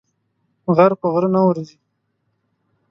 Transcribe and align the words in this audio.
غر 0.75 0.91
په 1.01 1.07
غره 1.13 1.29
نه 1.35 1.41
ورځي. 1.47 1.77